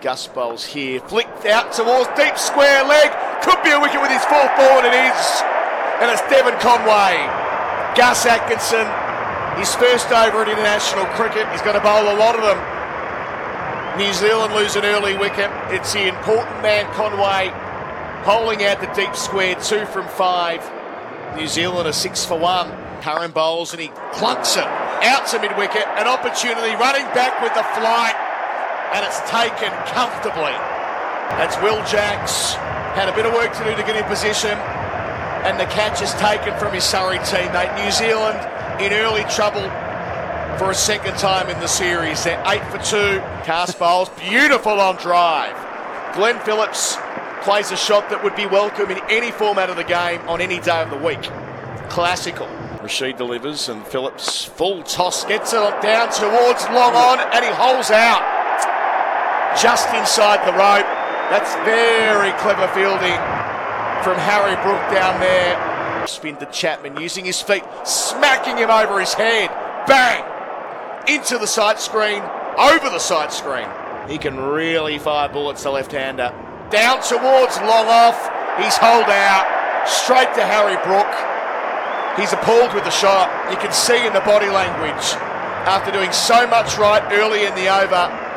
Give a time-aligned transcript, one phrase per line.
[0.00, 3.10] Gus bowls here, flicked out towards deep square leg.
[3.42, 5.42] Could be a wicket with his fourth ball, and it is.
[5.98, 7.18] And it's Devon Conway.
[7.98, 8.86] Gus Atkinson,
[9.58, 11.50] his first over at international cricket.
[11.50, 13.98] He's going to bowl a lot of them.
[13.98, 15.50] New Zealand lose an early wicket.
[15.74, 17.50] It's the important man Conway
[18.22, 20.62] holding out the deep square, two from five.
[21.36, 22.70] New Zealand are six for one.
[23.02, 24.68] Curran bowls and he clunks it
[25.02, 25.88] out to mid wicket.
[25.98, 28.27] An opportunity running back with the flight
[28.92, 30.56] and it's taken comfortably.
[31.36, 32.54] That's Will Jacks.
[32.96, 34.56] Had a bit of work to do to get in position,
[35.44, 37.74] and the catch is taken from his Surrey teammate.
[37.84, 38.38] New Zealand
[38.80, 39.68] in early trouble
[40.58, 42.24] for a second time in the series.
[42.24, 43.20] They're eight for two.
[43.44, 45.54] Carse bowls, beautiful on drive.
[46.14, 46.96] Glenn Phillips
[47.42, 50.58] plays a shot that would be welcome in any format of the game on any
[50.58, 51.22] day of the week.
[51.88, 52.48] Classical.
[52.82, 57.90] Rashid delivers and Phillips full toss gets it down towards long on and he holds
[57.90, 58.37] out
[59.60, 60.86] just inside the rope.
[61.30, 63.18] That's very clever fielding
[64.02, 66.06] from Harry Brook down there.
[66.06, 69.50] Spin to Chapman using his feet, smacking him over his head.
[69.86, 70.24] Bang!
[71.08, 72.22] Into the side screen,
[72.58, 73.68] over the side screen.
[74.08, 76.32] He can really fire bullets, the left hander.
[76.70, 78.18] Down towards long off.
[78.62, 79.88] He's holed out.
[79.88, 81.08] Straight to Harry Brook.
[82.18, 83.30] He's appalled with the shot.
[83.50, 85.14] You can see in the body language
[85.68, 88.27] after doing so much right early in the over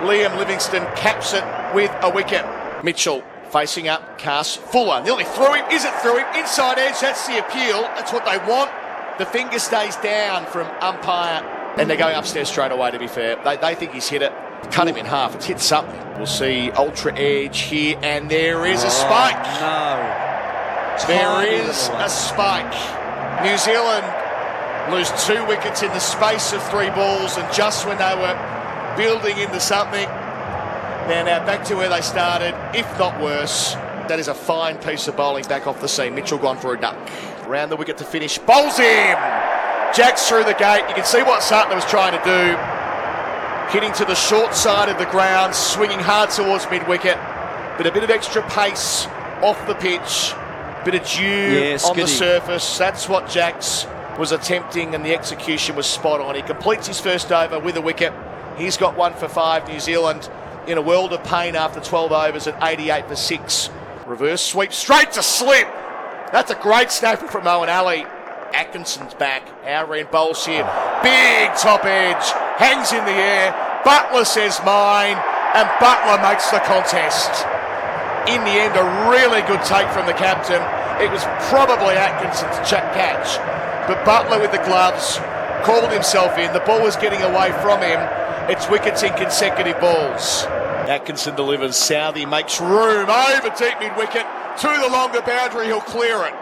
[0.00, 2.44] Liam Livingstone caps it with a wicket.
[2.82, 5.02] Mitchell facing up, Carse Fuller.
[5.02, 5.64] Nearly through him.
[5.70, 6.26] Is it through him?
[6.36, 7.00] Inside edge.
[7.00, 7.82] That's the appeal.
[7.82, 8.70] That's what they want.
[9.18, 11.44] The finger stays down from umpire.
[11.76, 13.36] And they're going upstairs straight away, to be fair.
[13.44, 14.32] They, they think he's hit it.
[14.70, 15.34] Cut him in half.
[15.34, 16.00] It's hit something.
[16.16, 17.98] We'll see ultra edge here.
[18.02, 19.60] And there is a oh, spike.
[19.60, 20.26] no.
[21.06, 23.42] There is a spike.
[23.42, 24.06] New Zealand
[24.92, 27.36] lose two wickets in the space of three balls.
[27.36, 28.59] And just when they were
[28.96, 30.08] building into something.
[31.08, 33.74] Now, now back to where they started, if not worse.
[34.08, 36.14] That is a fine piece of bowling back off the seam.
[36.14, 36.96] Mitchell gone for a duck.
[37.46, 38.38] Round the wicket to finish.
[38.38, 39.16] Bowls him!
[39.94, 40.84] Jacks through the gate.
[40.88, 42.56] You can see what Santner was trying to do.
[43.72, 47.16] Hitting to the short side of the ground, swinging hard towards mid wicket.
[47.76, 49.06] But a bit of extra pace
[49.42, 50.34] off the pitch.
[50.84, 52.78] Bit of dew yeah, on the surface.
[52.78, 53.86] That's what Jacks
[54.18, 56.34] was attempting, and the execution was spot on.
[56.34, 58.12] He completes his first over with a wicket.
[58.60, 59.66] He's got one for five.
[59.66, 60.28] New Zealand
[60.66, 63.70] in a world of pain after 12 overs at 88 for six.
[64.06, 65.66] Reverse sweep straight to slip.
[66.30, 68.04] That's a great snapper from Moeen Ali.
[68.52, 69.48] Atkinson's back.
[69.64, 70.64] Our end bowls here.
[71.02, 72.22] Big top edge.
[72.58, 73.52] Hangs in the air.
[73.82, 75.16] Buttler says mine.
[75.54, 77.46] And Buttler makes the contest.
[78.28, 80.60] In the end, a really good take from the captain.
[81.02, 83.38] It was probably Atkinson's check catch.
[83.88, 85.18] But Buttler with the gloves
[85.64, 86.52] called himself in.
[86.52, 87.98] The ball was getting away from him
[88.48, 90.44] it's wickets in consecutive balls.
[90.88, 91.76] Atkinson delivers.
[91.76, 94.26] Southee makes room over deep mid wicket
[94.60, 95.66] to the longer boundary.
[95.66, 96.34] He'll clear it.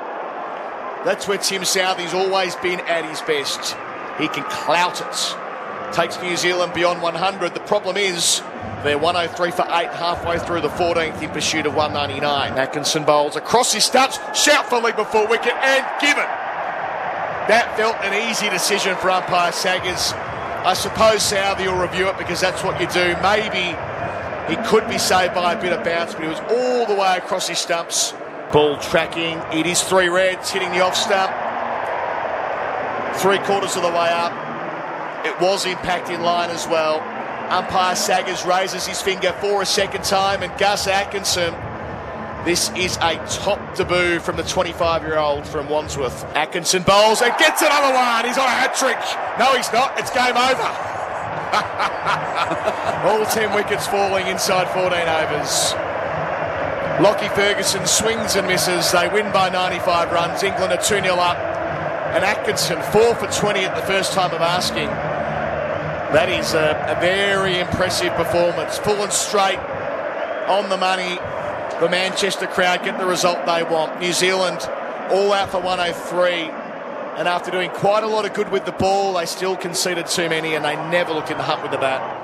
[1.04, 3.76] That's where Tim Southee's always been at his best.
[4.18, 5.94] He can clout it.
[5.94, 7.54] Takes New Zealand beyond 100.
[7.54, 8.42] The problem is
[8.82, 12.58] they're 103 for 8 halfway through the 14th in pursuit of 199.
[12.58, 14.18] Atkinson bowls across his stumps.
[14.34, 16.26] Shout for leg before wicket and given.
[17.48, 20.12] That felt an easy decision for umpire Saggers.
[20.68, 23.16] I suppose Southee will review it because that's what you do.
[23.22, 23.74] Maybe
[24.50, 27.16] he could be saved by a bit of bounce, but he was all the way
[27.16, 28.12] across his stumps.
[28.52, 29.38] Ball tracking.
[29.50, 31.32] It is three reds hitting the off stump.
[33.16, 34.34] Three quarters of the way up.
[35.24, 37.00] It was impact in line as well.
[37.50, 41.54] Umpire Saggers raises his finger for a second time, and Gus Atkinson
[42.48, 46.24] this is a top debut from the 25 year old from Wandsworth.
[46.34, 48.24] Atkinson bowls and gets another one.
[48.24, 48.96] He's on a hat trick.
[49.38, 49.92] No, he's not.
[50.00, 50.68] It's game over.
[53.04, 55.74] All 10 wickets falling inside 14 overs.
[57.04, 58.90] Lockie Ferguson swings and misses.
[58.92, 60.42] They win by 95 runs.
[60.42, 61.36] England are 2 0 up.
[62.16, 64.88] And Atkinson 4 for 20 at the first time of asking.
[66.16, 68.78] That is a, a very impressive performance.
[68.78, 69.58] Full and straight
[70.48, 71.18] on the money
[71.80, 74.00] the Manchester crowd get the result they want.
[74.00, 74.58] New Zealand
[75.10, 76.32] all out for 103.
[77.18, 80.28] And after doing quite a lot of good with the ball, they still conceded too
[80.28, 82.17] many and they never look in the hunt with the bat.